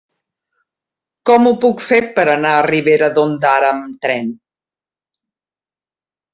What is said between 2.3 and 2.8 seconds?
anar a